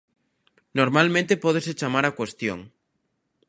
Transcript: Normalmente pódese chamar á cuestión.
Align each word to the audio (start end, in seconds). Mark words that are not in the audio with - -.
Normalmente 0.79 1.41
pódese 1.43 1.77
chamar 1.79 2.03
á 2.09 2.11
cuestión. 2.19 2.59